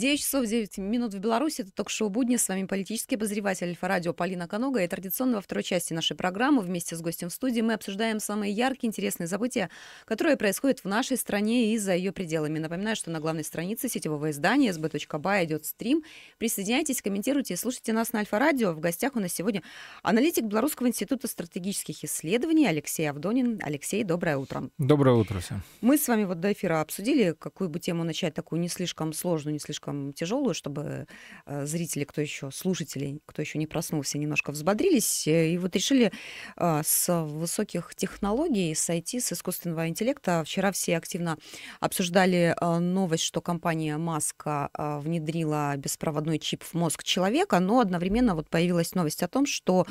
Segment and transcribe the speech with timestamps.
[0.00, 1.60] 9 часов 9 минут в Беларуси.
[1.60, 2.36] Это ток-шоу «Будни».
[2.36, 4.82] С вами политический обозреватель Альфа-радио Полина Конога.
[4.82, 8.50] И традиционно во второй части нашей программы вместе с гостем в студии мы обсуждаем самые
[8.50, 9.68] яркие, интересные события,
[10.06, 12.58] которые происходят в нашей стране и за ее пределами.
[12.58, 16.02] Напоминаю, что на главной странице сетевого издания sb.by идет стрим.
[16.38, 18.72] Присоединяйтесь, комментируйте, слушайте нас на Альфа-радио.
[18.72, 19.62] В гостях у нас сегодня
[20.02, 23.60] аналитик Белорусского института стратегических исследований Алексей Авдонин.
[23.62, 24.70] Алексей, доброе утро.
[24.78, 25.62] Доброе утро всем.
[25.82, 29.52] Мы с вами вот до эфира обсудили, какую бы тему начать, такую не слишком сложную,
[29.52, 31.06] не слишком слишком тяжелую, чтобы
[31.46, 35.26] э, зрители, кто еще, слушатели, кто еще не проснулся, немножко взбодрились.
[35.26, 36.12] Э, и вот решили
[36.56, 40.42] э, с высоких технологий, с IT, с искусственного интеллекта.
[40.44, 41.38] Вчера все активно
[41.80, 44.70] обсуждали новость, что компания Маска
[45.02, 49.86] внедрила беспроводной чип в мозг человека, но одновременно вот появилась новость о том, что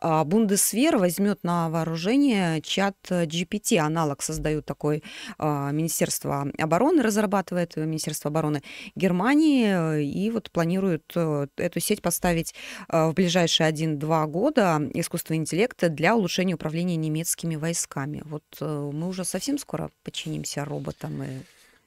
[0.00, 3.78] Бундесвер возьмет на вооружение чат GPT.
[3.78, 5.02] Аналог создают такой
[5.38, 8.62] Министерство обороны, разрабатывает Министерство обороны
[8.94, 12.54] Германии компании э, и вот планируют э, эту сеть поставить
[12.88, 18.22] э, в ближайшие 1-2 года искусственного интеллекта для улучшения управления немецкими войсками.
[18.24, 21.28] Вот мы уже совсем скоро подчинимся роботам и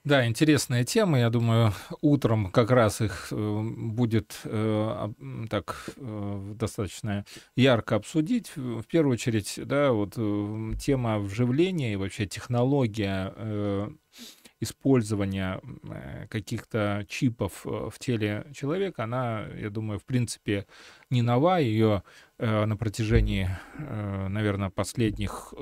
[0.03, 1.19] да, интересная тема.
[1.19, 5.09] Я думаю, утром как раз их будет э,
[5.49, 7.25] так э, достаточно
[7.57, 8.55] ярко обсудить.
[8.55, 13.89] В первую очередь, да, вот э, тема вживления и вообще технология э,
[14.59, 20.65] использования э, каких-то чипов э, в теле человека, она, я думаю, в принципе
[21.09, 21.59] не нова.
[21.59, 22.03] Ее
[22.37, 25.53] э, на протяжении, наверное, последних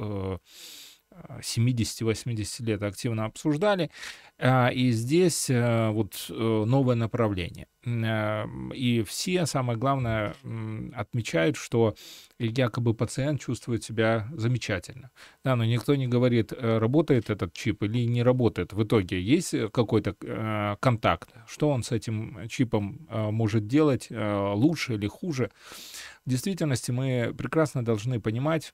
[1.40, 3.90] 70-80 лет активно обсуждали.
[4.38, 7.68] А, и здесь э, вот э, новое направление.
[7.86, 10.36] Э, и все, самое главное,
[10.94, 11.96] отмечают, что
[12.38, 15.12] якобы пациент чувствует себя замечательно.
[15.44, 18.74] Да, но никто не говорит, работает этот чип или не работает.
[18.74, 25.50] В итоге есть какой-то контакт, что он с этим чипом может делать, лучше или хуже.
[26.26, 28.74] В действительности мы прекрасно должны понимать,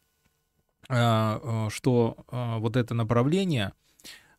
[1.70, 3.74] что вот это направление—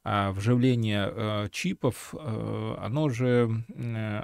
[0.04, 3.64] а вживление чипов, оно же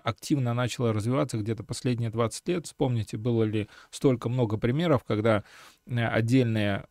[0.02, 2.66] активно начало развиваться где-то последние 20 лет.
[2.66, 5.44] Вспомните, было ли столько много примеров, когда
[5.88, 6.84] э, отдельные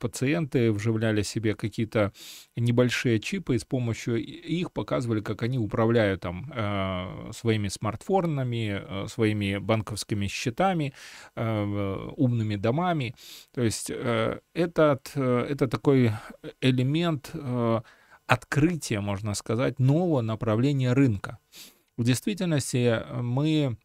[0.00, 2.12] пациенты вживляли себе какие-то
[2.56, 6.50] небольшие чипы и с помощью их показывали, как они управляют там
[7.32, 10.94] своими смартфонами, своими банковскими счетами,
[11.36, 13.14] умными домами.
[13.52, 16.12] То есть этот, это такой
[16.60, 17.34] элемент
[18.26, 21.38] открытие, можно сказать, нового направления рынка.
[21.96, 23.76] В действительности э, мы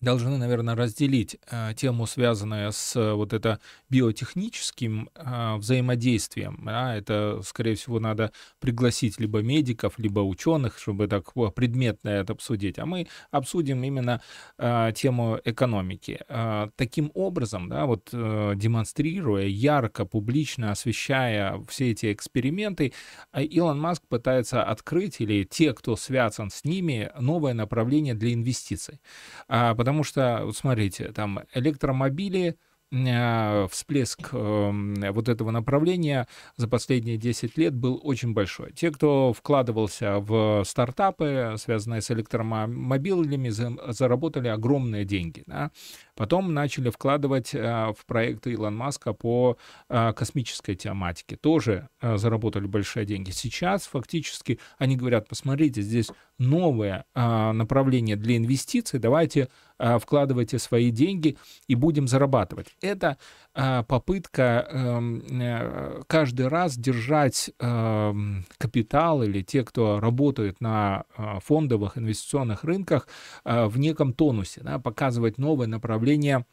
[0.00, 3.60] должны, наверное, разделить э, тему, связанную с э, вот это
[3.90, 6.60] биотехническим э, взаимодействием.
[6.64, 12.78] Да, это, скорее всего, надо пригласить либо медиков, либо ученых, чтобы так предметно это обсудить.
[12.78, 14.20] А мы обсудим именно
[14.58, 16.20] э, тему экономики.
[16.28, 22.92] Э, таким образом, да, вот э, демонстрируя ярко, публично освещая все эти эксперименты,
[23.32, 29.00] э, Илон Маск пытается открыть, или те, кто связан с ними, новое направление для инвестиций.
[29.48, 32.58] Э, Потому что, вот смотрите, там электромобили,
[32.90, 36.26] Э, всплеск эм, вот этого направления
[36.56, 38.72] за последние 10 лет был очень большой.
[38.72, 45.42] Те, кто вкладывался в стартапы, связанные с электромобилями, заработали огромные деньги.
[45.46, 45.70] Да?
[46.16, 49.58] Потом начали вкладывать э, в проекты Илон Маска по
[49.90, 51.36] э, космической тематике.
[51.36, 53.32] Тоже заработали большие деньги.
[53.32, 61.36] Сейчас фактически они говорят, посмотрите, здесь новое направление для инвестиций, давайте вкладывайте свои деньги
[61.66, 63.18] и будем зарабатывать это
[63.54, 71.04] а, попытка эм, э, каждый раз держать эм, капитал или те, кто работает на
[71.44, 73.08] фондовых инвестиционных рынках
[73.44, 76.44] в неком тонусе, да, показывать новое направление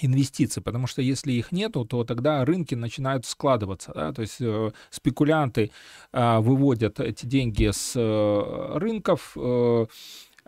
[0.00, 4.12] инвестиций, потому что если их нету, то тогда рынки начинают складываться, да?
[4.12, 5.72] то есть э, спекулянты
[6.12, 9.86] э, выводят эти деньги с э, рынков, э, Э,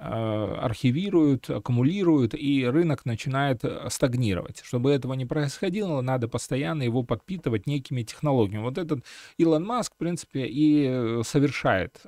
[0.03, 4.61] архивируют, аккумулируют, и рынок начинает э, стагнировать.
[4.65, 8.63] Чтобы этого не происходило, надо постоянно его подпитывать некими технологиями.
[8.63, 9.05] Вот этот
[9.39, 12.01] Илон Маск, в принципе, и э, совершает.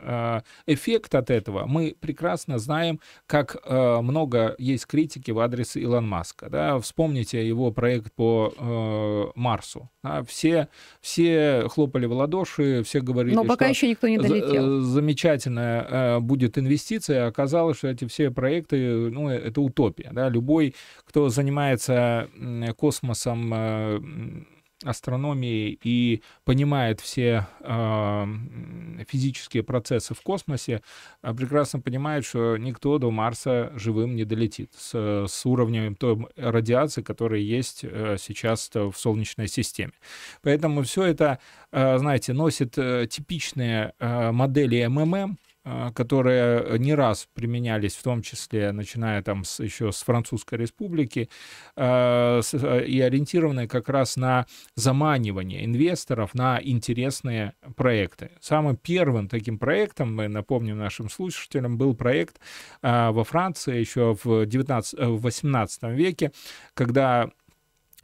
[0.67, 6.49] Эффект от этого мы прекрасно знаем, как много есть критики в адрес Илона Маска.
[6.51, 6.79] Да?
[6.81, 9.91] Вспомните его проект по Марсу.
[10.03, 10.23] Да?
[10.25, 10.69] Все,
[11.01, 14.81] все хлопали в ладоши, все говорили, Но пока что еще никто не долетел.
[14.81, 17.27] замечательная будет инвестиция.
[17.27, 22.31] Оказалось, что эти все проекты, ну, это утопия, да, любой, кто занимается
[22.77, 24.01] космосом, э,
[24.85, 28.27] астрономии и понимает все э,
[29.09, 30.83] физические процессы в космосе,
[31.23, 37.03] э, прекрасно понимает, что никто до Марса живым не долетит с, с уровнем той радиации,
[37.03, 39.93] которая есть э, сейчас в Солнечной системе.
[40.43, 41.39] Поэтому все это,
[41.71, 45.39] знаете, носит типичные модели МММ,
[45.95, 51.31] которые не раз применялись, в том числе, начиная там с, еще с Французской Республики,
[51.77, 52.41] а,
[52.87, 58.31] и ориентированные как раз на заманивание инвесторов на интересные проекты.
[58.41, 62.41] Самым первым таким проектом, мы напомним нашим слушателям, был проект
[62.83, 66.33] а, во Франции еще в, 19, в 18 веке,
[66.75, 67.31] когда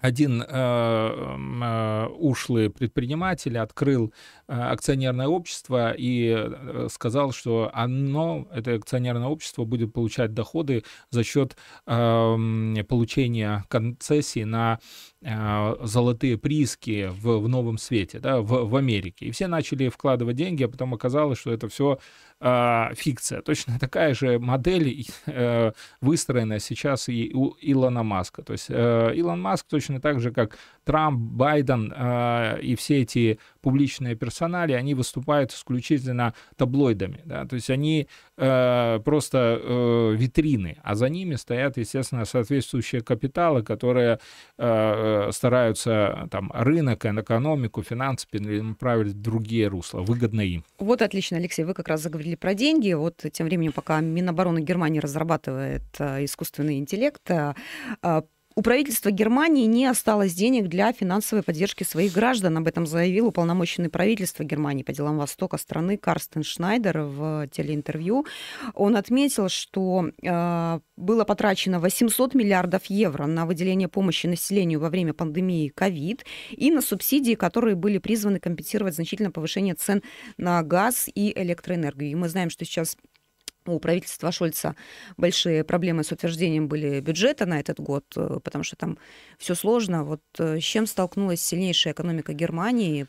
[0.00, 4.12] один э, э, ушлый предприниматель открыл
[4.48, 11.24] э, акционерное общество и э, сказал, что оно, это акционерное общество, будет получать доходы за
[11.24, 11.56] счет
[11.86, 14.78] э, получения концессии на
[15.22, 19.26] э, золотые прииски в, в новом свете, да, в, в Америке.
[19.26, 21.98] И все начали вкладывать деньги, а потом оказалось, что это все
[22.40, 23.42] э, фикция.
[23.42, 28.42] Точно такая же модель э, выстроена сейчас и у Илона Маска.
[28.42, 33.38] То есть э, Илон Маск точно так же, как Трамп, Байден э, и все эти
[33.60, 37.22] публичные персонали, они выступают исключительно таблоидами.
[37.24, 37.46] Да?
[37.46, 44.18] То есть они э, просто э, витрины, а за ними стоят, естественно, соответствующие капиталы, которые
[44.58, 50.64] э, стараются там, рынок, экономику, финансы направить в другие русла, выгодно им.
[50.78, 52.92] Вот отлично, Алексей, вы как раз заговорили про деньги.
[52.92, 57.54] Вот тем временем, пока Минобороны Германии разрабатывает э, искусственный интеллект, э,
[58.60, 62.58] у правительства Германии не осталось денег для финансовой поддержки своих граждан.
[62.58, 68.26] Об этом заявил уполномоченный правительства Германии по делам Востока страны Карстен Шнайдер в телеинтервью.
[68.74, 75.14] Он отметил, что э, было потрачено 800 миллиардов евро на выделение помощи населению во время
[75.14, 76.20] пандемии COVID
[76.50, 80.02] и на субсидии, которые были призваны компенсировать значительное повышение цен
[80.36, 82.10] на газ и электроэнергию.
[82.10, 82.98] И мы знаем, что сейчас
[83.66, 84.76] у правительства Шольца
[85.16, 88.98] большие проблемы с утверждением были бюджета на этот год, э, потому что там
[89.38, 90.04] все сложно.
[90.04, 93.06] Вот э, с чем столкнулась сильнейшая экономика Германии?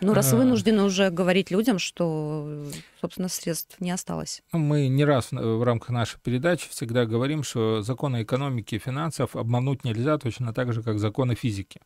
[0.00, 0.36] Ну, раз а.
[0.36, 2.66] вынуждены уже говорить людям, что,
[3.00, 4.42] собственно, средств не осталось.
[4.52, 9.36] Ну, мы не раз в рамках нашей передачи всегда говорим, что законы экономики и финансов
[9.36, 11.80] обмануть нельзя точно так же, как законы физики.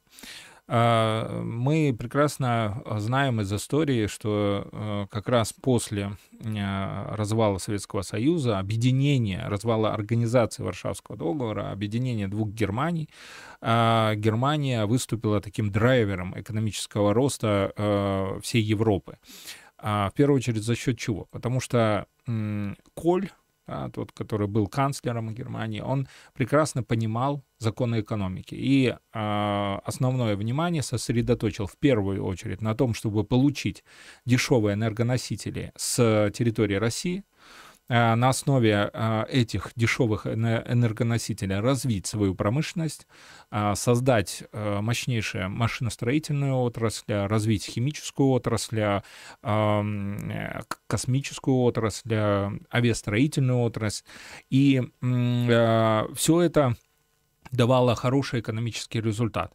[0.68, 8.58] А, мы прекрасно знаем из истории, что э, как раз после э, развала Советского Союза,
[8.58, 13.08] объединения, развала организации Варшавского договора, объединения двух Германий,
[13.60, 19.18] а, Германия выступила таким драйвером экономического роста э, всей Европы.
[19.78, 21.26] А, в первую очередь за счет чего?
[21.30, 22.06] Потому что
[22.94, 23.30] Коль,
[23.66, 28.54] да, тот, который был канцлером Германии, он прекрасно понимал законы экономики.
[28.54, 33.84] И э, основное внимание сосредоточил в первую очередь на том, чтобы получить
[34.24, 37.24] дешевые энергоносители с территории России,
[37.88, 43.06] на основе э, этих дешевых энергоносителей развить свою промышленность,
[43.50, 49.02] э, создать мощнейшую машиностроительную отрасль, развить химическую отрасль,
[50.86, 52.14] космическую отрасль,
[52.72, 54.04] авиастроительную отрасль.
[54.50, 56.76] И все это
[57.52, 59.52] давало хороший экономический результат.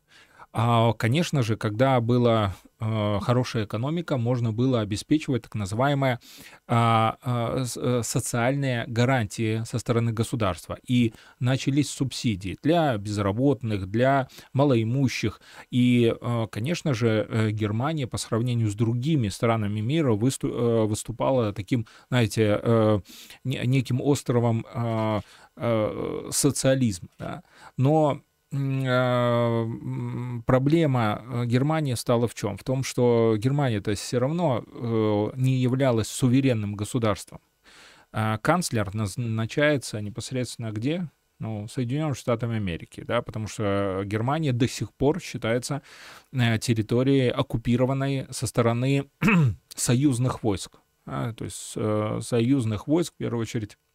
[0.54, 6.20] А, конечно же, когда была э, хорошая экономика, можно было обеспечивать так называемые
[6.68, 10.78] а, а, э, социальные гарантии со стороны государства.
[10.86, 15.40] И начались субсидии для безработных, для малоимущих.
[15.70, 23.02] И, э, конечно же, Германия по сравнению с другими странами мира выступала таким, знаете,
[23.44, 24.66] неким островом
[26.32, 27.10] социализма.
[27.20, 27.44] Да?
[27.78, 28.22] Но
[30.46, 32.58] проблема э, Германии стала в чем?
[32.58, 37.40] В том, что Германия-то все равно э, не являлась суверенным государством.
[38.12, 41.08] А канцлер назначается непосредственно где?
[41.40, 45.82] Ну, Соединенными Штатами Америки, да, потому что Германия до сих пор считается
[46.34, 49.10] э, территорией, оккупированной со стороны
[49.76, 50.74] союзных войск.
[51.06, 51.78] А, то есть
[52.28, 53.91] союзных войск, в первую очередь, а,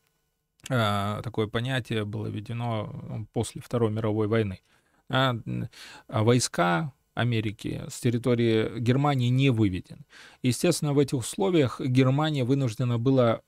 [0.69, 4.61] такое понятие было введено после Второй мировой войны.
[5.09, 5.37] А,
[6.09, 10.05] а войска Америки с территории Германии не выведен.
[10.43, 13.41] Естественно, в этих условиях Германия вынуждена была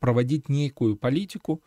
[0.00, 1.62] проводить некую политику,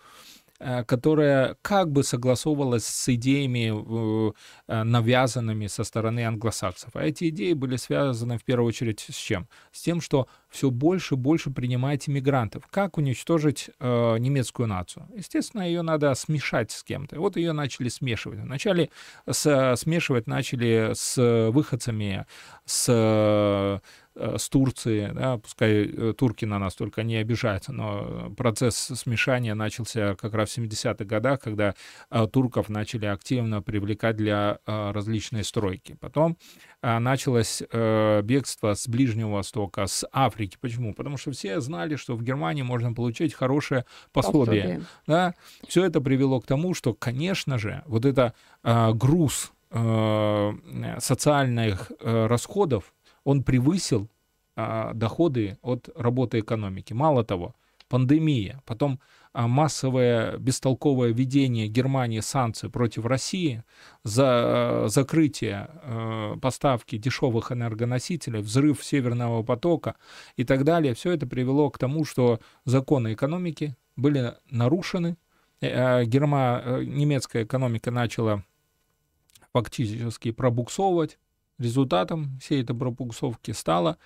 [0.59, 4.33] которая как бы согласовывалась с идеями,
[4.67, 6.95] э, навязанными со стороны англосаксов.
[6.95, 9.47] А эти идеи были связаны в первую очередь с чем?
[9.71, 12.63] С тем, что все больше и больше принимать иммигрантов.
[12.69, 15.07] Как уничтожить э, немецкую нацию?
[15.15, 17.19] Естественно, ее надо смешать с кем-то.
[17.19, 18.39] Вот ее начали смешивать.
[18.39, 18.89] Вначале
[19.29, 22.25] с, смешивать начали с выходцами,
[22.65, 22.87] с
[23.27, 23.79] Э,
[24.17, 30.15] с Турции, да, пускай э, турки на нас только не обижаются, но процесс смешания начался
[30.15, 31.75] как раз в 70-х годах, когда
[32.09, 35.95] э, турков начали активно привлекать для различной стройки.
[35.99, 36.37] Потом
[36.81, 40.57] началось бегство с Ближнего Востока, с Африки.
[40.59, 40.93] Почему?
[40.93, 44.61] Потому что все знали, что в Германии можно получить хорошее пособие.
[44.61, 44.81] пособие.
[45.05, 45.33] Да?
[45.67, 48.33] Все это привело к тому, что, конечно же, вот это
[48.63, 49.51] груз
[50.99, 52.93] социальных расходов
[53.27, 54.07] он превысил
[54.55, 56.93] а, доходы от работы экономики.
[56.93, 57.55] Мало того,
[57.89, 59.01] пандемия, потом
[59.33, 63.65] а, массовое бестолковое введение Германии санкций против России
[64.05, 69.95] за а, закрытие а, поставки дешевых энергоносителей, взрыв Северного потока
[70.37, 75.17] и так далее, все это привело к тому, что законы экономики были нарушены,
[75.59, 78.45] э, Герма, э, немецкая экономика начала
[79.51, 81.19] фактически пробуксовывать,
[81.57, 83.97] Результатом всей этой пропульсовки стало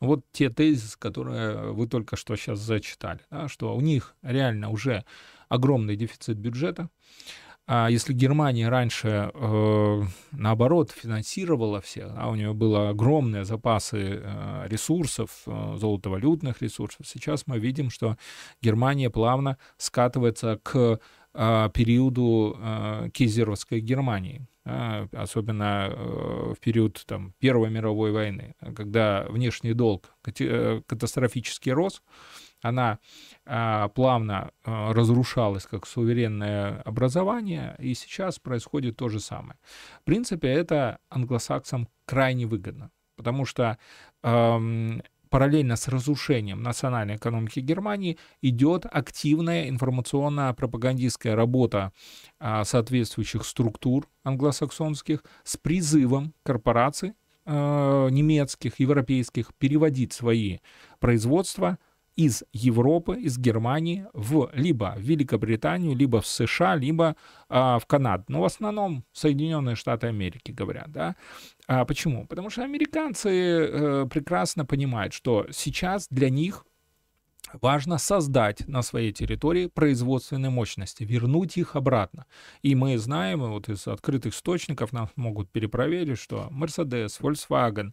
[0.00, 5.04] вот те тезисы, которые вы только что сейчас зачитали, да, что у них реально уже
[5.48, 6.88] огромный дефицит бюджета.
[7.66, 14.64] А если Германия раньше, э, наоборот, финансировала всех, а у нее было огромные запасы э,
[14.66, 18.18] ресурсов, э, золотовалютных ресурсов, сейчас мы видим, что
[18.60, 21.00] Германия плавно скатывается к
[21.32, 29.74] э, периоду э, Кизеровской Германии, особенно э, в период там, Первой мировой войны, когда внешний
[29.74, 32.02] долг э, катастрофически рос,
[32.62, 32.98] она
[33.44, 39.58] а, плавно а, разрушалась как суверенное образование, и сейчас происходит то же самое.
[40.00, 43.76] В принципе, это англосаксам крайне выгодно, потому что
[45.34, 51.92] параллельно с разрушением национальной экономики Германии идет активная информационно-пропагандистская работа
[52.38, 57.14] а, соответствующих структур англосаксонских с призывом корпораций
[57.46, 60.58] а, немецких, европейских переводить свои
[61.00, 61.78] производства
[62.16, 67.16] из Европы, из Германии в либо Великобританию, либо в США, либо
[67.48, 68.24] а, в Канаду.
[68.28, 71.16] Но в основном Соединенные Штаты Америки говорят, да.
[71.66, 72.26] А почему?
[72.26, 76.64] Потому что американцы э, прекрасно понимают, что сейчас для них
[77.60, 82.26] важно создать на своей территории производственные мощности, вернуть их обратно.
[82.62, 87.92] И мы знаем, вот из открытых источников нам могут перепроверить, что Mercedes, Volkswagen,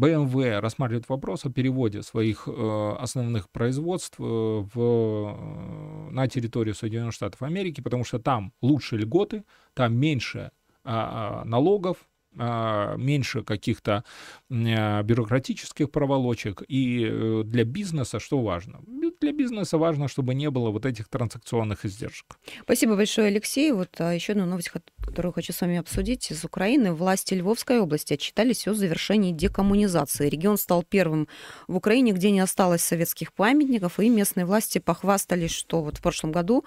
[0.00, 7.14] BMW рассматривают вопрос о переводе своих э, основных производств э, в, э, на территорию Соединенных
[7.14, 9.44] Штатов Америки, потому что там лучше льготы,
[9.74, 10.50] там меньше
[10.82, 14.04] а, а, налогов, а, меньше каких-то
[14.50, 16.62] а, бюрократических проволочек.
[16.68, 18.80] И э, для бизнеса что важно?
[19.20, 22.38] Для бизнеса важно, чтобы не было вот этих транзакционных издержек.
[22.62, 23.72] Спасибо большое, Алексей.
[23.72, 24.70] Вот а, еще одна новость,
[25.04, 26.30] которую хочу с вами обсудить.
[26.30, 30.28] Из Украины власти Львовской области отчитались о завершении декоммунизации.
[30.28, 31.28] Регион стал первым
[31.66, 36.32] в Украине, где не осталось советских памятников, и местные власти похвастались, что вот в прошлом
[36.32, 36.64] году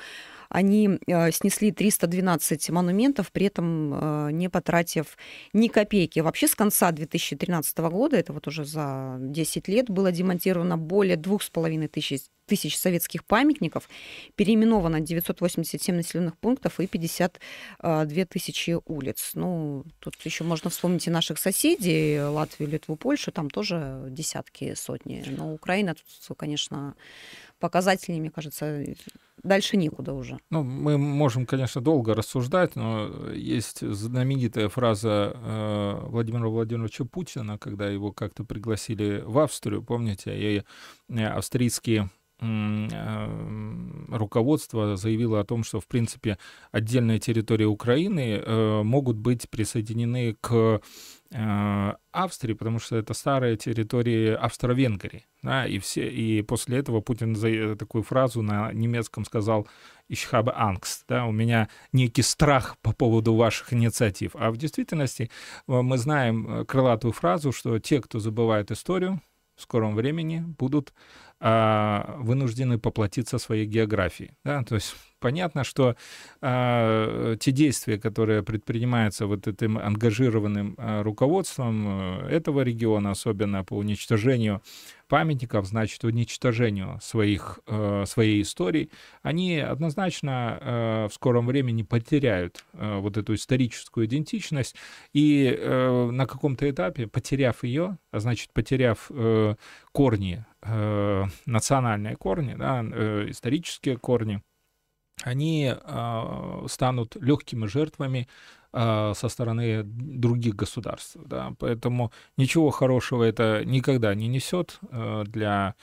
[0.53, 5.17] они э, снесли 312 монументов, при этом э, не потратив
[5.51, 6.19] ни копейки.
[6.19, 11.87] Вообще с конца 2013 года, это вот уже за 10 лет, было демонтировано более 2,5
[11.87, 13.89] тысяч тысяч советских памятников,
[14.35, 19.31] переименовано 987 населенных пунктов и 52 тысячи улиц.
[19.33, 25.23] Ну, тут еще можно вспомнить и наших соседей, Латвию, Литву, Польшу, там тоже десятки, сотни.
[25.25, 26.95] Но Украина тут, конечно,
[27.63, 28.83] показателей, мне кажется,
[29.41, 30.37] дальше некуда уже.
[30.49, 37.87] Ну, мы можем, конечно, долго рассуждать, но есть знаменитая фраза э, Владимира Владимировича Путина, когда
[37.87, 40.63] его как-то пригласили в Австрию, помните, и
[41.07, 42.09] э, австрийские
[44.09, 46.37] руководство заявило о том, что, в принципе,
[46.71, 50.81] отдельные территории Украины э, могут быть присоединены к
[51.31, 55.25] э, Австрии, потому что это старые территории Австро-Венгрии.
[55.41, 59.67] Да, и, все, и после этого Путин за такую фразу на немецком сказал
[60.09, 64.35] «Ich habe Angst», да, у меня некий страх по поводу ваших инициатив.
[64.35, 65.29] А в действительности
[65.67, 69.21] мы знаем крылатую фразу, что те, кто забывает историю,
[69.55, 70.93] в скором времени будут
[71.39, 74.31] вынуждены поплатиться своей географией.
[74.45, 74.63] Да?
[74.63, 75.95] То есть понятно, что
[76.41, 84.61] э, те действия, которые предпринимаются вот этим ангажированным э, руководством этого региона, особенно по уничтожению
[85.07, 88.89] памятников, значит, уничтожению своих, э, своей истории,
[89.21, 94.75] они однозначно э, в скором времени потеряют э, вот эту историческую идентичность,
[95.13, 99.55] и э, на каком-то этапе, потеряв ее, а значит, потеряв э,
[99.93, 104.41] корни, э, национальные корни, да, э, исторические корни,
[105.23, 108.27] они э, станут легкими жертвами
[108.73, 111.17] э, со стороны других государств.
[111.25, 111.53] Да?
[111.59, 115.75] Поэтому ничего хорошего это никогда не несет э, для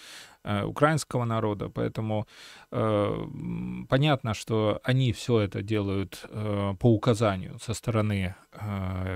[0.45, 1.69] э, украинского народа.
[1.69, 2.27] Поэтому
[2.71, 6.25] понятно, что они все это делают
[6.79, 8.37] по указанию со стороны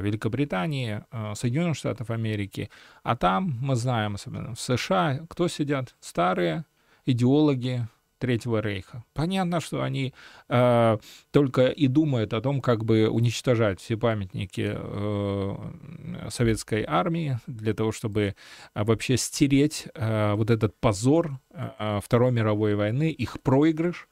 [0.01, 1.05] Великобритании,
[1.35, 2.69] Соединенных Штатов Америки.
[3.05, 5.95] А там, мы знаем, особенно в США, кто сидят?
[6.01, 6.65] Старые
[7.07, 7.87] идеологи
[8.19, 9.05] Третьего Рейха.
[9.13, 10.15] Понятно, что они
[10.49, 10.99] э,
[11.31, 17.93] только и думают о том, как бы уничтожать все памятники э, советской армии для того,
[17.93, 18.35] чтобы
[18.75, 24.09] э, вообще стереть э, вот этот позор э, Второй мировой войны, их проигрыш,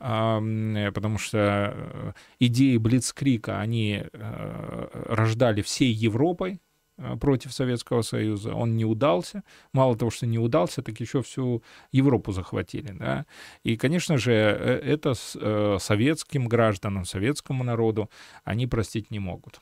[0.00, 6.60] э, потому что э, идеи Блицкрика, они э, рождали всей Европой,
[7.20, 9.42] против Советского Союза, он не удался.
[9.72, 12.92] Мало того, что не удался, так еще всю Европу захватили.
[12.92, 13.26] Да?
[13.64, 18.10] И, конечно же, э, это э, советским гражданам, советскому народу
[18.44, 19.60] они простить не могут.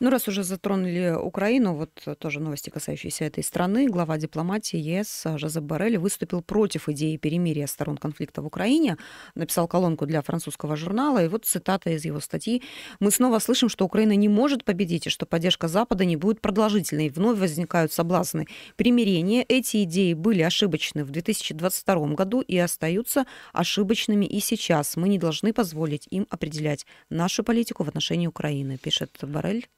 [0.00, 5.64] Ну, раз уже затронули Украину, вот тоже новости, касающиеся этой страны, глава дипломатии ЕС Жозеп
[5.64, 8.96] Барель выступил против идеи перемирия сторон конфликта в Украине,
[9.34, 12.62] написал колонку для французского журнала, и вот цитата из его статьи.
[12.98, 17.08] «Мы снова слышим, что Украина не может победить, и что поддержка Запада не будет продолжительной.
[17.08, 18.46] Вновь возникают соблазны
[18.76, 19.44] примирения.
[19.48, 24.96] Эти идеи были ошибочны в 2022 году и остаются ошибочными и сейчас.
[24.96, 29.69] Мы не должны позволить им определять нашу политику в отношении Украины», пишет Барель.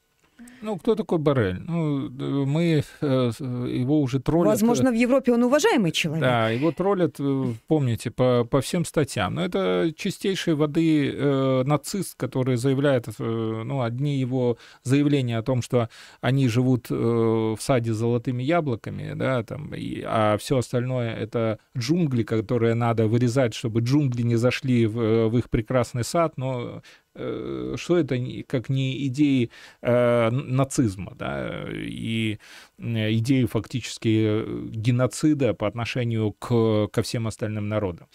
[0.62, 1.60] Ну, кто такой Барель?
[1.60, 2.08] Ну,
[2.46, 4.52] мы э, его уже троллят.
[4.52, 6.22] Возможно, в Европе он уважаемый человек.
[6.22, 9.34] Да, его троллят, э, помните, по, по всем статьям.
[9.34, 15.62] Но это чистейшей воды э, нацист, который заявляет, э, ну, одни его заявления о том,
[15.62, 15.88] что
[16.20, 21.58] они живут э, в саде с золотыми яблоками, да, там, и, а все остальное это
[21.76, 26.80] джунгли, которые надо вырезать, чтобы джунгли не зашли в, в их прекрасный сад, но Э,
[27.14, 29.50] что это как не идеи
[29.82, 32.38] э, нацизма, да, и
[32.78, 38.08] идеи фактически геноцида по отношению к, ко всем остальным народам.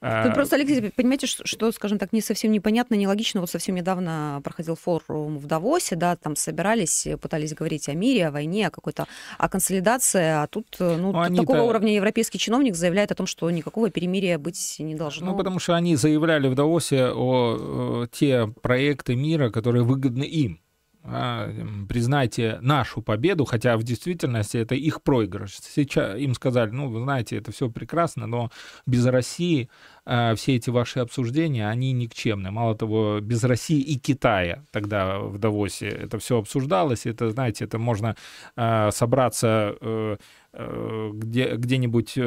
[0.00, 3.40] Тут а, просто, Алексей, понимаете, что, скажем так, не совсем непонятно, нелогично.
[3.40, 8.30] Вот совсем недавно проходил форум в Давосе, да, там собирались, пытались говорить о мире, о
[8.30, 9.08] войне, о какой-то
[9.38, 13.90] о консолидации, а тут ну, ну такого уровня европейский чиновник заявляет о том, что никакого
[13.90, 15.32] перемирия быть не должно.
[15.32, 20.60] Ну, потому что они заявляли в Давосе о, о те проекты мира, которые выгодны им.
[21.10, 21.50] А,
[21.88, 25.58] признайте нашу победу, хотя в действительности это их проигрыш.
[25.60, 28.50] Сейчас им сказали, ну, вы знаете, это все прекрасно, но
[28.86, 29.70] без России
[30.04, 32.50] э, все эти ваши обсуждения, они никчемны.
[32.50, 37.06] Мало того, без России и Китая тогда в Давосе это все обсуждалось.
[37.06, 38.14] Это, знаете, это можно
[38.56, 40.16] э, собраться э,
[40.52, 42.18] где, где-нибудь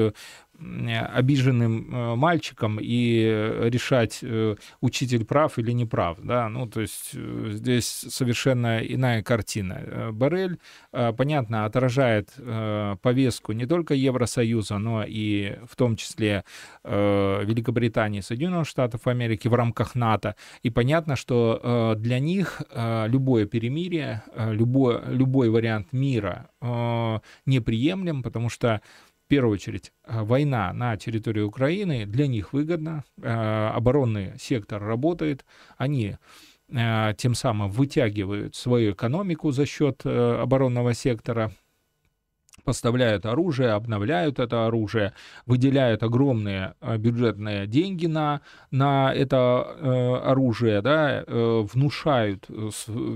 [0.62, 3.24] обиженным э, мальчиком и
[3.64, 6.18] решать, э, учитель прав или не прав.
[6.24, 6.50] Да?
[6.50, 10.12] Ну, то есть э, здесь совершенно иная картина.
[10.12, 10.60] Барель,
[10.92, 12.34] понятно, отражает
[13.02, 16.44] повестку не только Евросоюза, но и в том числе
[16.84, 20.36] Великобритании, Соединенных Штатов Америки в рамках НАТО.
[20.64, 26.50] И понятно, что для них любое перемирие, любой, любой вариант мира
[27.46, 28.82] неприемлем, потому что
[29.32, 33.30] первую очередь, э, война на территории Украины для них выгодна, э,
[33.74, 35.46] оборонный сектор работает,
[35.78, 36.18] они
[36.68, 41.54] э, тем самым вытягивают свою экономику за счет оборонного сектора,
[42.64, 45.14] поставляют оружие, обновляют это оружие,
[45.46, 52.70] выделяют огромные э, бюджетные деньги на, на это э, оружие, да, э, внушают э,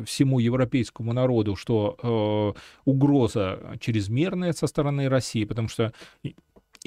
[0.06, 5.92] всему европейскому народу, что э, угроза чрезмерная со стороны России, потому что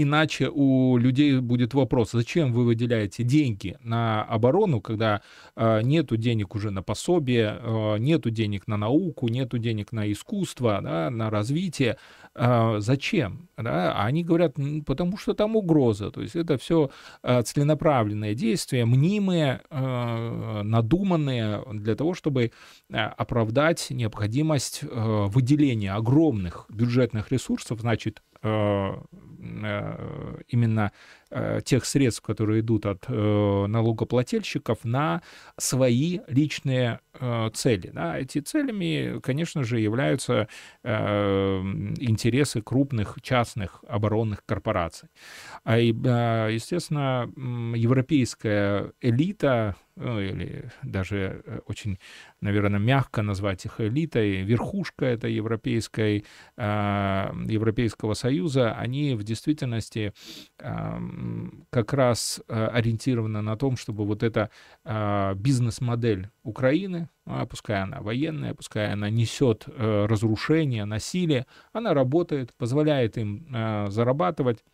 [0.01, 5.23] Иначе у людей будет вопрос, зачем вы выделяете деньги на оборону, когда
[5.57, 10.79] э, нету денег уже на пособие, э, нету денег на науку, нету денег на искусство,
[10.81, 11.97] да, на развитие.
[12.38, 13.48] Э, зачем?
[13.57, 13.92] Да?
[13.92, 14.55] А они говорят,
[14.87, 16.11] потому что там угроза.
[16.11, 16.90] То есть это все
[17.22, 22.53] э, целенаправленные действия, мнимые, надуманные для того, чтобы
[22.92, 28.22] оправдать необходимость выделения огромных бюджетных ресурсов, значит,
[30.48, 30.92] именно
[31.64, 35.22] тех средств, которые идут от э, налогоплательщиков, на
[35.58, 37.90] свои личные э, цели.
[37.92, 38.18] Да?
[38.18, 40.48] Эти целями, конечно же, являются
[40.82, 41.58] э,
[41.98, 45.08] интересы крупных частных оборонных корпораций.
[45.64, 47.30] А, э, естественно,
[47.74, 51.98] европейская элита или даже э, очень,
[52.40, 56.24] наверное, мягко назвать их элитой, верхушка этой европейской,
[56.56, 56.62] э,
[57.46, 60.12] Европейского Союза, они в действительности
[60.58, 60.98] э,
[61.70, 64.50] как раз э, ориентированы на том, чтобы вот эта
[64.84, 72.54] э, бизнес-модель Украины, а, пускай она военная, пускай она несет э, разрушение, насилие, она работает,
[72.54, 74.64] позволяет им э, зарабатывать,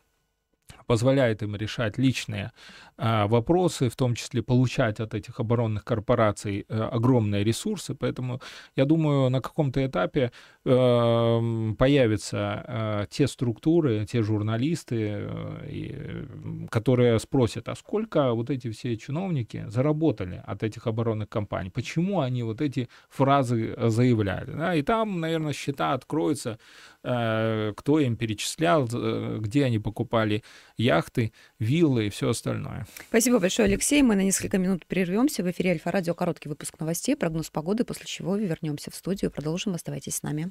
[0.87, 2.53] позволяет им решать личные
[2.97, 7.95] а, вопросы, в том числе получать от этих оборонных корпораций а, огромные ресурсы.
[7.95, 8.41] Поэтому
[8.77, 10.31] я думаю, на каком-то этапе
[10.65, 11.41] а,
[11.79, 16.27] появятся а, те структуры, те журналисты, а, и,
[16.71, 21.71] которые спросят, а сколько вот эти все чиновники заработали от этих оборонных компаний?
[21.71, 24.53] Почему они вот эти фразы заявляли?
[24.53, 24.75] Да?
[24.75, 26.59] И там, наверное, счета откроются,
[27.05, 30.43] кто им перечислял, где они покупали
[30.79, 32.87] яхты, виллы и все остальное.
[33.09, 34.03] Спасибо большое, Алексей.
[34.03, 35.43] Мы на несколько минут прервемся.
[35.43, 39.31] В эфире Альфа-радио короткий выпуск новостей, прогноз погоды, после чего вернемся в студию.
[39.31, 39.75] Продолжим.
[39.75, 40.51] Оставайтесь с нами.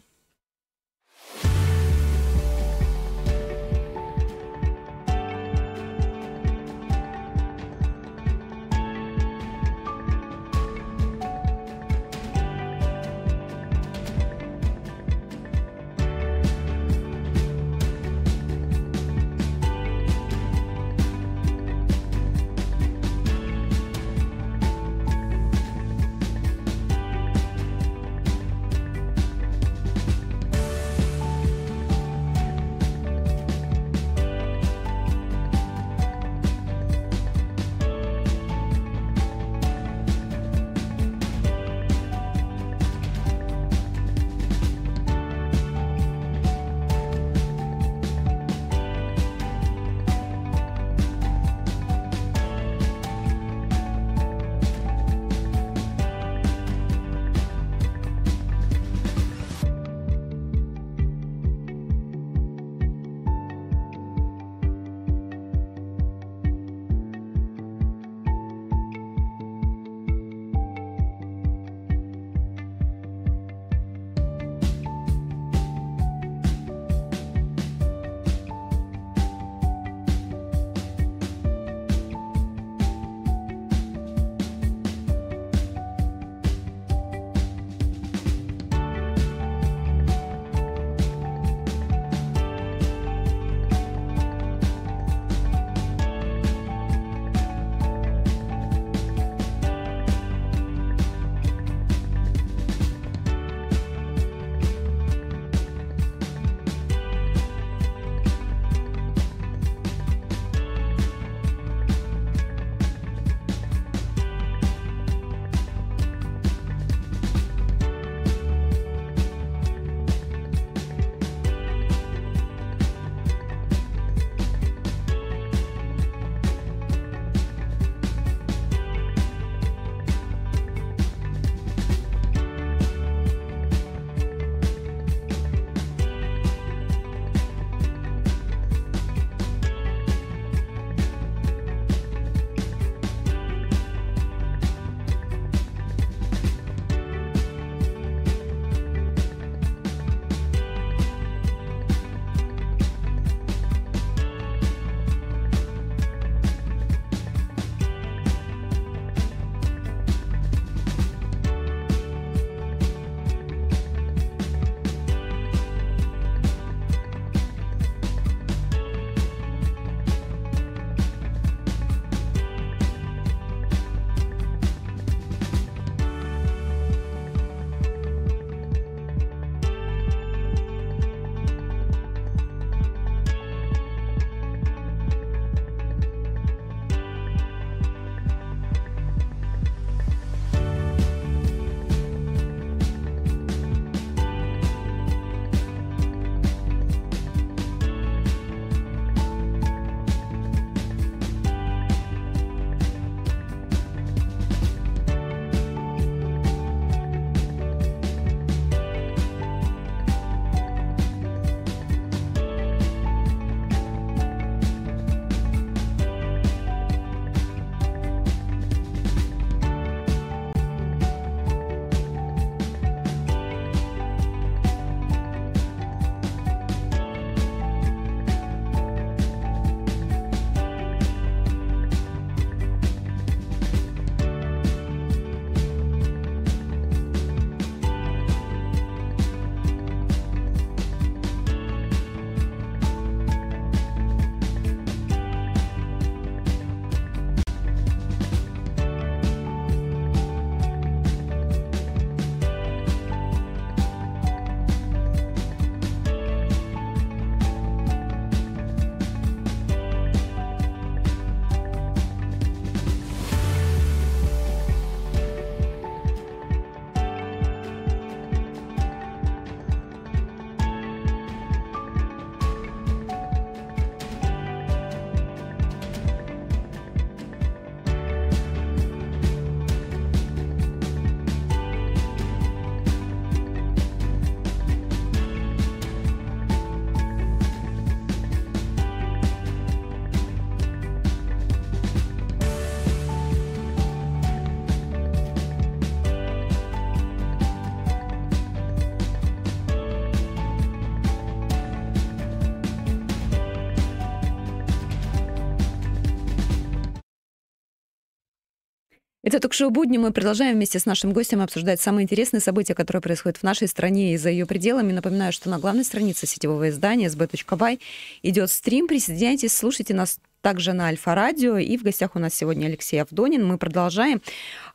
[309.34, 309.98] Это что будни.
[309.98, 314.13] Мы продолжаем вместе с нашим гостем обсуждать самые интересные события, которые происходят в нашей стране
[314.13, 314.91] и за ее пределами.
[314.91, 317.80] Напоминаю, что на главной странице сетевого издания sb.by
[318.22, 318.88] идет стрим.
[318.88, 321.58] Присоединяйтесь, слушайте нас также на Альфа-радио.
[321.58, 323.43] И в гостях у нас сегодня Алексей Авдонин.
[323.43, 324.22] Мы продолжаем.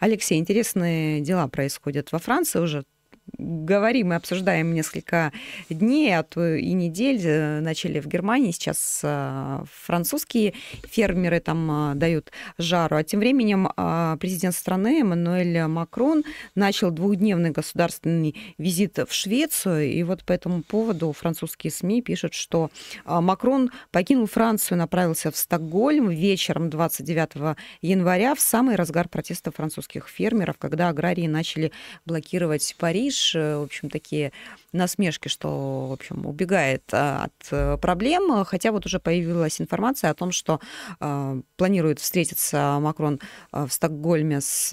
[0.01, 2.85] Алексей, интересные дела происходят во Франции уже
[3.37, 5.33] говорим и обсуждаем несколько
[5.69, 7.21] дней, а то и недель.
[7.25, 10.55] Э, начали в Германии, сейчас э, французские
[10.89, 12.97] фермеры там э, дают жару.
[12.97, 13.69] А тем временем
[14.19, 19.93] президент страны Эммануэль Макрон начал двухдневный государственный визит в Швецию.
[19.93, 22.71] И вот по этому поводу французские СМИ пишут, что
[23.05, 30.57] Макрон покинул Францию, направился в Стокгольм вечером 29 января в самый разгар протеста французских фермеров,
[30.59, 31.73] когда аграрии начали
[32.05, 34.33] блокировать Париж Париж, э, в общем, такие
[34.73, 40.15] насмешки, что, в общем, убегает а, от э, проблем, хотя вот уже появилась информация о
[40.15, 40.61] том, что
[41.01, 43.21] э, планирует встретиться Макрон
[43.53, 44.73] в Стокгольме с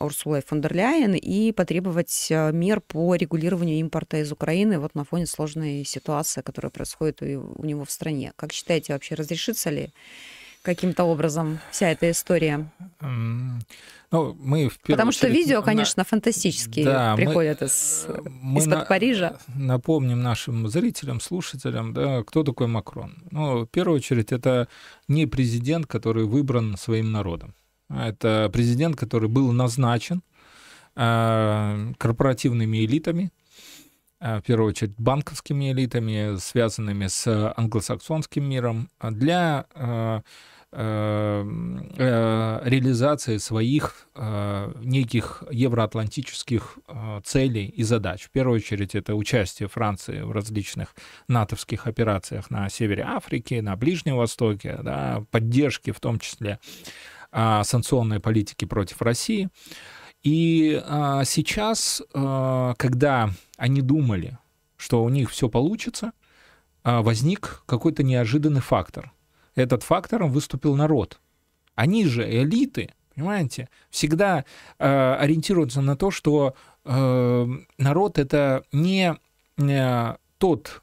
[0.00, 5.26] Урсулой фон дер Ляйен и потребовать мер по регулированию импорта из Украины вот на фоне
[5.26, 8.32] сложной ситуации, которая происходит у него в стране.
[8.36, 9.90] Как считаете, вообще разрешится ли
[10.62, 12.70] каким-то образом вся эта история?
[14.10, 16.04] Ну, мы в Потому что видео, конечно, на...
[16.04, 18.84] фантастические да, приходят мы, из, мы из-под на...
[18.86, 19.36] Парижа.
[19.54, 23.22] Напомним нашим зрителям, слушателям, да, кто такой Макрон.
[23.30, 24.68] Ну, в первую очередь, это
[25.08, 27.54] не президент, который выбран своим народом.
[27.90, 30.22] А это президент, который был назначен
[30.96, 33.30] э, корпоративными элитами,
[34.20, 40.20] в первую очередь банковскими элитами, связанными с англосаксонским миром, для э,
[40.70, 41.46] Э,
[41.96, 46.78] э, реализации своих э, неких евроатлантических
[47.24, 48.24] целей и задач.
[48.24, 50.94] В первую очередь это участие Франции в различных
[51.26, 56.58] натовских операциях на севере Африки, на Ближнем Востоке, да, поддержки в том числе
[57.32, 59.48] а, санкционной политики против России.
[60.22, 64.38] И а, сейчас, когда они думали,
[64.76, 66.12] что у них все получится,
[66.82, 69.12] а, возник какой-то неожиданный фактор–
[69.58, 71.20] этот фактором выступил народ.
[71.74, 74.44] Они же элиты, понимаете, всегда
[74.78, 76.54] э, ориентируются на то, что
[76.84, 79.16] э, народ это не
[79.56, 80.82] э, тот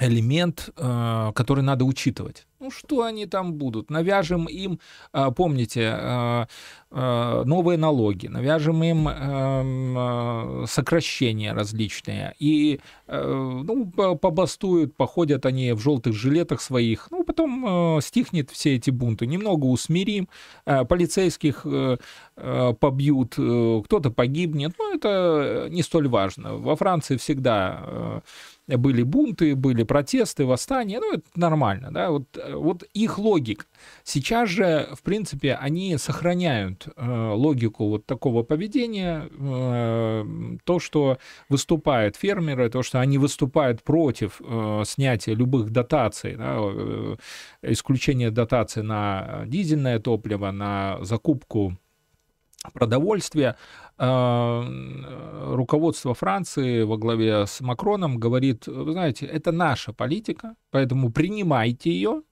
[0.00, 2.46] элемент, который надо учитывать.
[2.60, 3.88] Ну, что они там будут?
[3.88, 4.80] Навяжем им,
[5.12, 6.46] э, помните, э,
[6.90, 12.34] новые налоги, навяжем им эм, сокращения различные.
[12.38, 17.08] И ну, побастуют, походят они в желтых жилетах своих.
[17.10, 19.26] Ну, потом стихнет все эти бунты.
[19.26, 20.28] Немного усмирим,
[20.64, 21.66] полицейских
[22.34, 24.72] побьют, кто-то погибнет.
[24.78, 26.54] Но это не столь важно.
[26.56, 28.22] Во Франции всегда
[28.76, 33.64] были бунты, были протесты, восстания, ну, это нормально, да, вот, вот их логика.
[34.04, 42.16] Сейчас же, в принципе, они сохраняют э, логику вот такого поведения, э, то, что выступают
[42.16, 47.16] фермеры, то, что они выступают против э, снятия любых дотаций, да, э,
[47.62, 51.76] исключения дотаций на дизельное топливо, на закупку
[52.72, 53.56] продовольствия,
[53.98, 62.22] руководство Франции во главе с Макроном говорит, вы знаете, это наша политика, поэтому принимайте ее,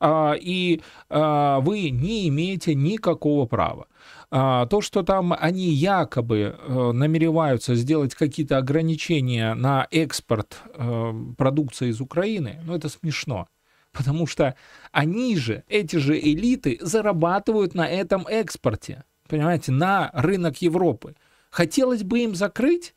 [0.00, 0.80] а, и
[1.10, 3.86] а, вы не имеете никакого права.
[4.30, 11.88] А, то, что там они якобы э, намереваются сделать какие-то ограничения на экспорт э, продукции
[11.88, 13.46] из Украины, ну это смешно.
[13.92, 14.54] Потому что
[14.92, 21.14] они же, эти же элиты, зарабатывают на этом экспорте понимаете, на рынок Европы.
[21.50, 22.94] Хотелось бы им закрыть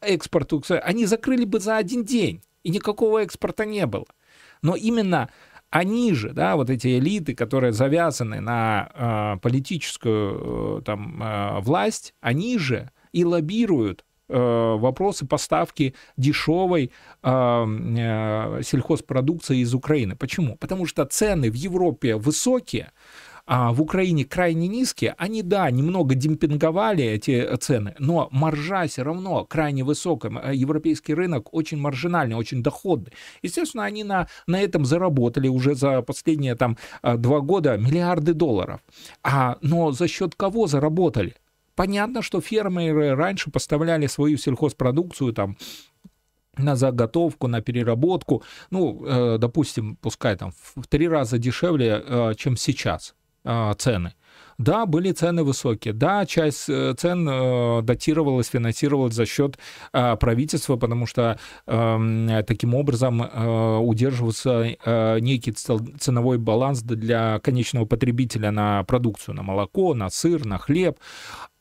[0.00, 4.06] экспорт, они закрыли бы за один день, и никакого экспорта не было.
[4.62, 5.30] Но именно
[5.70, 12.12] они же, да, вот эти элиты, которые завязаны на э, политическую э, там, э, власть,
[12.20, 16.90] они же и лоббируют э, вопросы поставки дешевой
[17.22, 20.16] э, э, сельхозпродукции из Украины.
[20.16, 20.56] Почему?
[20.56, 22.90] Потому что цены в Европе высокие,
[23.52, 29.44] а в Украине крайне низкие, они, да, немного демпинговали эти цены, но маржа все равно
[29.44, 30.30] крайне высокая.
[30.40, 33.12] Э, европейский рынок очень маржинальный, очень доходный.
[33.42, 38.82] Естественно, они на, на этом заработали уже за последние там э, два года миллиарды долларов.
[39.24, 41.34] А, но за счет кого заработали?
[41.74, 45.56] Понятно, что фермеры раньше поставляли свою сельхозпродукцию там
[46.56, 53.16] на заготовку, на переработку, ну, э, допустим, пускай там в три раза дешевле, чем сейчас.
[53.44, 54.12] А, цены.
[54.58, 55.94] Да, были цены высокие.
[55.94, 59.58] Да, часть э, цен э, датировалась, финансировалась за счет
[59.94, 64.76] э, правительства, потому что э, таким образом э, удерживался
[65.20, 70.98] некий ценовой баланс для конечного потребителя на продукцию, на молоко, на сыр, на хлеб.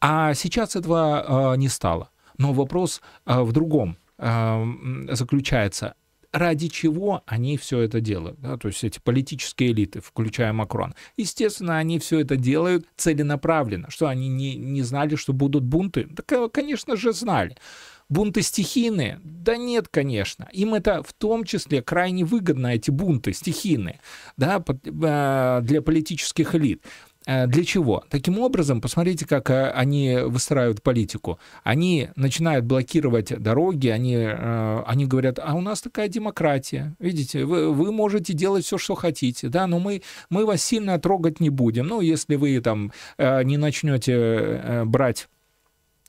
[0.01, 2.09] А сейчас этого не стало.
[2.37, 5.93] Но вопрос в другом заключается
[6.31, 10.93] ради чего они все это делают, да, то есть эти политические элиты, включая Макрон.
[11.17, 16.07] Естественно, они все это делают целенаправленно, что они не, не знали, что будут бунты.
[16.29, 17.55] Э, конечно же, знали.
[18.09, 19.19] Бунты стихийные?
[19.23, 20.49] Да нет, конечно.
[20.51, 23.99] Им это в том числе крайне выгодно, эти бунты стихийные,
[24.35, 26.83] да, э, для политических элит.
[27.29, 28.03] Э, для чего?
[28.09, 31.39] Таким образом, посмотрите, как э, они выстраивают политику.
[31.63, 37.71] Они начинают блокировать дороги, они, э, они говорят, а у нас такая демократия, видите, вы,
[37.71, 41.85] вы можете делать все, что хотите, да, но мы, мы вас сильно трогать не будем.
[41.87, 45.27] Ну, если вы там не начнете брать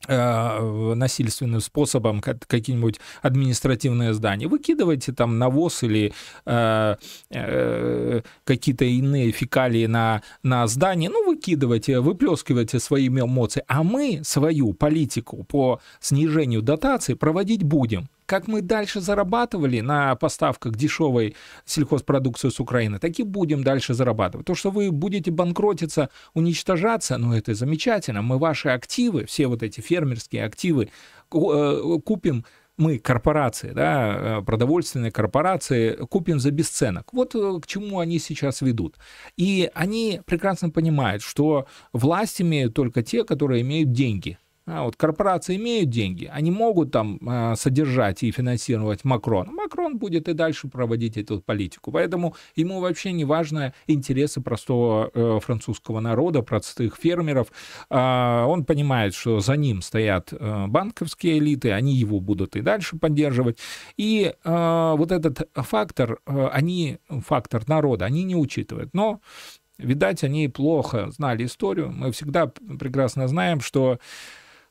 [0.07, 4.47] насильственным способом какие-нибудь административные здания.
[4.47, 6.13] Выкидывайте там навоз или
[6.45, 6.95] э,
[7.29, 13.63] э, какие-то иные фекалии на, на здание, ну, выкидывайте, выплескивайте свои эмоции.
[13.67, 20.77] А мы свою политику по снижению дотаций проводить будем как мы дальше зарабатывали на поставках
[20.77, 24.47] дешевой сельхозпродукции с Украины, так и будем дальше зарабатывать.
[24.47, 28.21] То, что вы будете банкротиться, уничтожаться, ну это замечательно.
[28.21, 30.87] Мы ваши активы, все вот эти фермерские активы
[31.33, 32.45] э, купим
[32.77, 37.11] мы, корпорации, да, э, продовольственные корпорации, купим за бесценок.
[37.11, 38.95] Вот э, к чему они сейчас ведут.
[39.35, 44.37] И они прекрасно понимают, что власть имеют только те, которые имеют деньги.
[44.67, 49.47] А вот корпорации имеют деньги, они могут там э, содержать и финансировать Макрон.
[49.55, 51.91] Макрон будет и дальше проводить эту политику.
[51.91, 57.51] Поэтому ему вообще не важны интересы простого э, французского народа, простых фермеров.
[57.89, 62.97] Э, он понимает, что за ним стоят э, банковские элиты, они его будут и дальше
[62.97, 63.57] поддерживать.
[63.97, 68.93] И э, вот этот фактор, э, они, фактор народа, они не учитывают.
[68.93, 69.21] Но
[69.81, 71.91] Видать, они плохо знали историю.
[71.91, 73.97] Мы всегда прекрасно знаем, что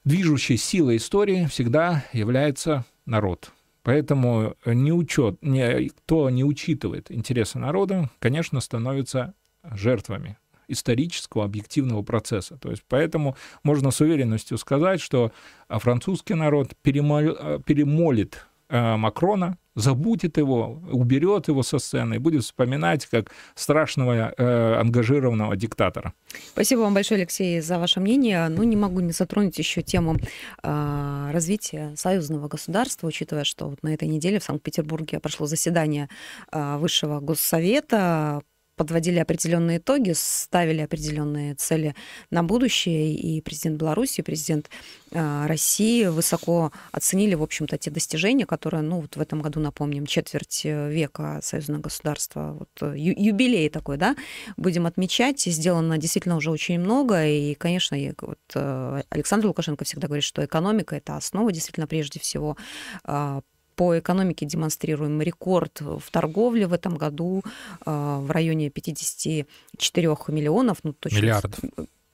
[0.04, 3.52] движущей силой истории всегда является народ.
[3.82, 9.34] Поэтому не учет, не, кто не учитывает интересы народа, конечно, становится
[9.64, 10.36] жертвами
[10.68, 12.56] исторического объективного процесса.
[12.56, 15.32] То есть поэтому можно с уверенностью сказать, что
[15.68, 23.06] французский народ перемолит, перемолит Э, Макрона, забудет его, уберет его со сцены и будет вспоминать
[23.06, 26.12] как страшного э, ангажированного диктатора.
[26.52, 28.48] Спасибо вам большое, Алексей, за ваше мнение.
[28.48, 30.16] Ну, не могу не затронуть еще тему
[30.62, 36.08] э, развития союзного государства, учитывая, что вот на этой неделе в Санкт-Петербурге прошло заседание
[36.52, 38.42] э, Высшего Госсовета
[38.80, 41.94] подводили определенные итоги, ставили определенные цели
[42.30, 44.70] на будущее, и президент Беларуси, и президент
[45.12, 50.06] а, России высоко оценили, в общем-то, те достижения, которые, ну, вот в этом году, напомним,
[50.06, 54.16] четверть э, века союзного государства, вот э, юбилей такой, да,
[54.56, 60.24] будем отмечать, сделано действительно уже очень много, и, конечно, вот э, Александр Лукашенко всегда говорит,
[60.24, 62.56] что экономика— это основа, действительно, прежде всего,
[63.04, 63.42] а,
[63.80, 67.42] по экономике демонстрируем рекорд в торговле в этом году
[67.86, 70.80] а, в районе 54 миллионов.
[70.82, 71.58] Ну, точно, Миллиардов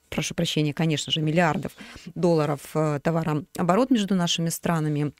[0.07, 1.73] прошу прощения, конечно же, миллиардов
[2.15, 5.11] долларов э, товарооборот между нашими странами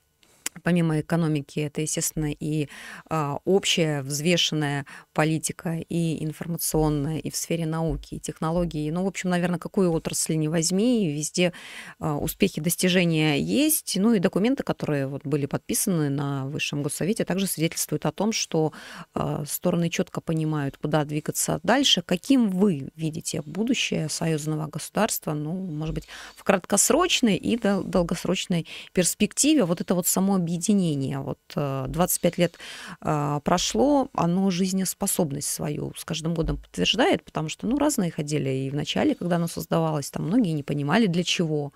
[0.64, 2.70] помимо экономики, это, естественно, и
[3.10, 8.92] а, общая взвешенная политика, и информационная, и в сфере науки, и технологий.
[8.92, 11.54] Ну, в общем, наверное, какую отрасль не возьми, везде
[12.00, 13.98] а, успехи, достижения есть.
[13.98, 18.74] Ну и документы, которые вот были подписаны на Высшем Госсовете, также свидетельствуют о том, что
[19.14, 22.02] а, стороны четко понимают, куда двигаться дальше.
[22.02, 29.66] Каким вы видите будущее союзного государства, ну, может быть, в краткосрочной и долгосрочной перспективе?
[29.66, 31.20] Вот это вот само объединение.
[31.20, 32.56] Вот 25 э, лет
[33.02, 38.50] э, прошло, оно жизнеспособность свою с каждым годом подтверждает, потому что, ну, разные ходили.
[38.50, 41.74] И в начале, когда оно создавалось, там многие не понимали, для чего.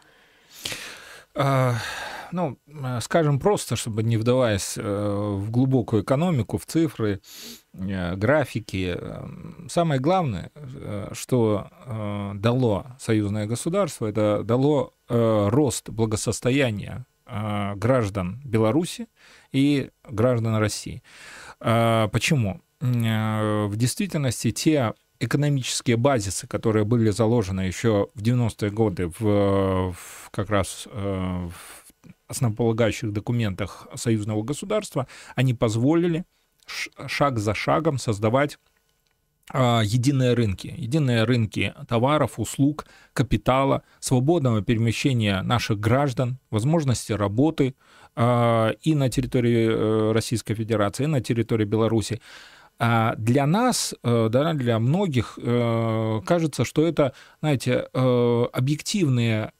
[1.36, 1.76] А,
[2.32, 7.19] ну, э, скажем просто, чтобы не вдаваясь в глубокую экономику, в цифры,
[7.74, 8.97] графики,
[9.69, 10.51] самое главное,
[11.13, 11.69] что
[12.36, 17.05] дало союзное государство, это дало рост благосостояния
[17.75, 19.07] граждан Беларуси
[19.51, 21.01] и граждан России.
[21.59, 22.61] А, почему?
[22.82, 30.29] А, в действительности те экономические базисы, которые были заложены еще в 90-е годы в, в
[30.32, 31.51] как раз в
[32.27, 36.25] основополагающих документах союзного государства, они позволили
[37.07, 38.70] шаг за шагом создавать а,
[39.54, 40.74] единые рынки.
[40.78, 47.76] Единые рынки товаров, услуг, капитала, свободного перемещения наших граждан, возможности работы
[48.16, 52.22] а, и на территории э, Российской Федерации, и на территории Беларуси.
[52.78, 59.52] А для нас, э, да, для многих э, кажется, что это, знаете, объективные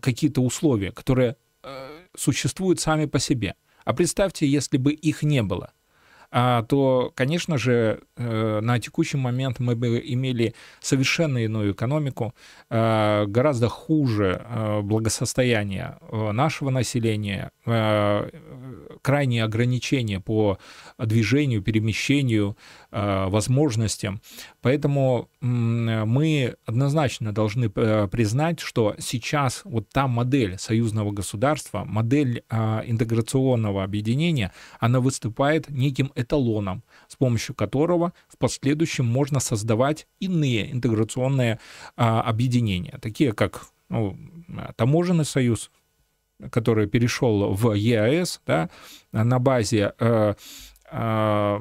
[0.00, 1.36] какие-то условия, которые
[2.16, 3.54] существуют сами по себе.
[3.84, 5.72] А представьте, если бы их не было.
[6.30, 12.34] А, то, конечно же, э, на текущий момент мы бы имели совершенно иную экономику,
[12.68, 17.50] э, гораздо хуже э, благосостояние нашего населения,
[19.02, 20.58] крайние ограничения по
[20.98, 22.56] движению, перемещению,
[22.90, 24.20] возможностям.
[24.62, 34.52] Поэтому мы однозначно должны признать, что сейчас вот та модель союзного государства, модель интеграционного объединения,
[34.80, 41.60] она выступает неким эталоном, с помощью которого в последующем можно создавать иные интеграционные
[41.96, 44.16] а, объединения, такие как ну,
[44.76, 45.70] таможенный союз,
[46.50, 48.70] который перешел в ЕАЭС да,
[49.12, 50.34] на базе э,
[50.90, 51.58] э,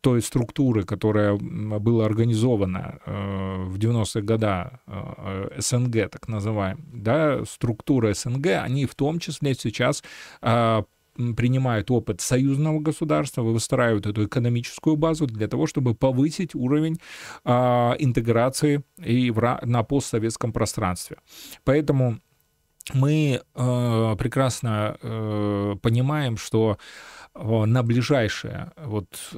[0.00, 8.14] той структуры, которая была организована э, в 90-е годы э, СНГ, так называемая, да, структура
[8.14, 10.02] СНГ, они в том числе сейчас
[10.40, 10.82] э,
[11.14, 16.98] принимают опыт союзного государства, выстраивают эту экономическую базу для того, чтобы повысить уровень
[17.44, 21.18] а, интеграции и в, на постсоветском пространстве.
[21.64, 22.20] Поэтому
[22.92, 26.78] мы э, прекрасно э, понимаем, что
[27.34, 29.36] э, на ближайшие вот э,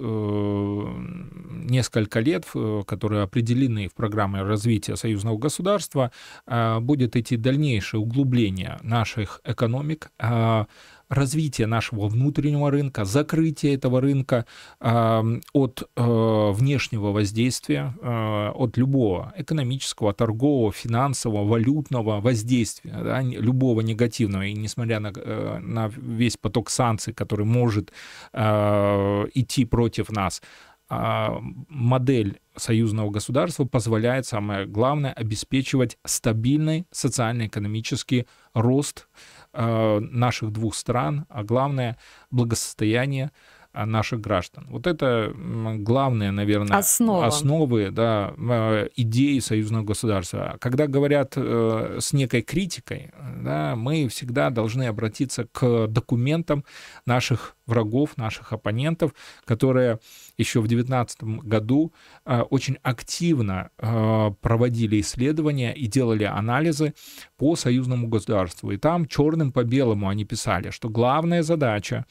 [1.68, 2.46] несколько лет,
[2.86, 6.10] которые определены в программе развития союзного государства,
[6.46, 10.64] э, будет идти дальнейшее углубление наших экономик, э,
[11.08, 14.46] развитие нашего внутреннего рынка, закрытие этого рынка
[14.80, 24.42] от э, внешнего воздействия, э, от любого экономического, торгового, финансового, валютного воздействия, да, любого негативного.
[24.42, 27.92] И несмотря на, э, на весь поток санкций, который может
[28.32, 30.42] идти против нас,
[30.88, 39.08] модель союзного государства позволяет, самое главное, обеспечивать стабильный социально-экономический рост
[39.54, 41.96] наших двух стран, а главное
[42.30, 43.30] благосостояние
[43.72, 44.66] э, наших граждан.
[44.68, 47.26] Вот это главные, наверное, Основа.
[47.26, 50.56] основы да, э, идеи союзного государства.
[50.60, 56.64] Когда говорят с некой критикой, да, мы всегда должны обратиться к документам
[57.06, 59.98] наших врагов, наших оппонентов, которые
[60.36, 61.92] еще в 2019 году
[62.24, 66.94] э, очень активно э, проводили исследования и делали анализы
[67.36, 68.70] по союзному государству.
[68.70, 72.06] И там черным по белому они писали, что главная задача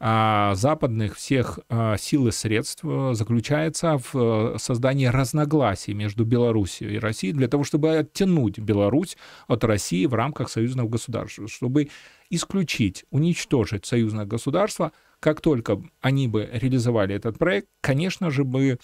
[0.00, 1.58] э, западных всех
[1.98, 8.58] сил и средств заключается в создании разногласий между Белоруссией и Россией для того, чтобы оттянуть
[8.58, 9.16] Беларусь
[9.46, 11.88] от России в рамках союзного государства, чтобы
[12.30, 14.92] исключить, уничтожить союзное государство,
[15.26, 18.78] как только они бы реализовали этот проект, конечно же бы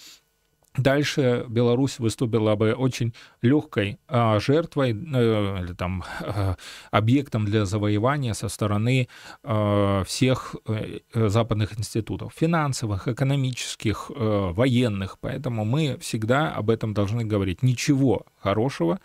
[0.76, 3.12] Дальше Беларусь выступила бы очень
[3.42, 6.54] легкой а, жертвой э, или там э,
[6.90, 9.06] объектом для завоевания со стороны
[9.44, 15.18] э, всех э, западных институтов, финансовых, экономических, э, военных.
[15.20, 17.62] Поэтому мы всегда об этом должны говорить.
[17.62, 18.98] Ничего хорошего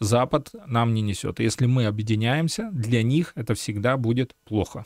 [0.00, 1.40] Запад нам не несет.
[1.40, 4.84] Если мы объединяемся, для них это всегда будет плохо.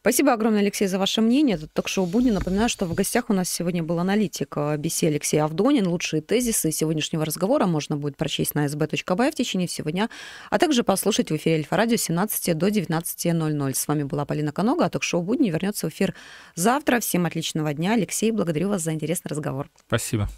[0.00, 1.56] Спасибо огромное, Алексей, за ваше мнение.
[1.56, 2.30] Это ток-шоу «Будни».
[2.30, 5.86] Напоминаю, что в гостях у нас сегодня был аналитик BC Алексей Авдонин.
[5.86, 10.08] Лучшие тезисы сегодняшнего разговора можно будет прочесть на sb.by в течение всего дня,
[10.50, 13.74] а также послушать в эфире Альфа-радио с 17 до 19.00.
[13.74, 16.14] С вами была Полина Конога, а ток-шоу «Будни» вернется в эфир
[16.54, 17.00] завтра.
[17.00, 17.94] Всем отличного дня.
[17.94, 19.68] Алексей, благодарю вас за интересный разговор.
[19.86, 20.28] Спасибо.